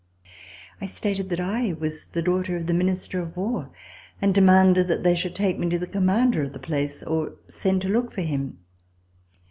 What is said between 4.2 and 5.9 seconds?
demanded that they should take me to the